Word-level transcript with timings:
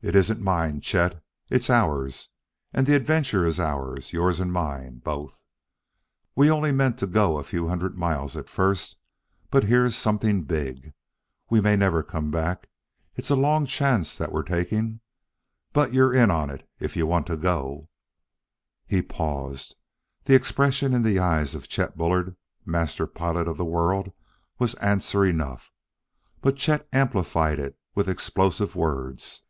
"It 0.00 0.14
isn't 0.14 0.40
mine, 0.40 0.80
Chet; 0.80 1.20
it's 1.50 1.68
ours. 1.68 2.28
And 2.72 2.86
the 2.86 2.94
adventure 2.94 3.44
is 3.44 3.58
ours; 3.58 4.12
yours 4.12 4.38
and 4.38 4.52
mine, 4.52 4.98
both. 5.00 5.40
We 6.36 6.48
only 6.52 6.70
meant 6.70 6.98
to 6.98 7.06
go 7.08 7.36
a 7.36 7.42
few 7.42 7.66
hundred 7.66 7.98
miles 7.98 8.36
at 8.36 8.48
first, 8.48 8.94
but 9.50 9.64
here's 9.64 9.96
something 9.96 10.44
big. 10.44 10.92
We 11.50 11.60
may 11.60 11.74
never 11.74 12.04
come 12.04 12.30
back 12.30 12.68
it's 13.16 13.28
a 13.28 13.34
long 13.34 13.66
chance 13.66 14.16
that 14.16 14.30
we're 14.30 14.44
taking 14.44 15.00
but 15.72 15.92
you're 15.92 16.14
in 16.14 16.30
on 16.30 16.48
it, 16.48 16.68
if 16.78 16.94
you 16.96 17.04
want 17.04 17.26
to 17.26 17.36
go...." 17.36 17.88
He 18.86 19.02
paused. 19.02 19.74
The 20.26 20.36
expression 20.36 20.94
in 20.94 21.02
the 21.02 21.18
eyes 21.18 21.56
of 21.56 21.66
Chet 21.68 21.96
Bullard, 21.96 22.36
master 22.64 23.08
pilot 23.08 23.48
of 23.48 23.56
the 23.56 23.64
world, 23.64 24.12
was 24.60 24.74
answer 24.74 25.24
enough. 25.24 25.72
But 26.40 26.54
Chet 26.56 26.86
amplified 26.92 27.58
it 27.58 27.76
with 27.96 28.08
explosive 28.08 28.76
words. 28.76 29.42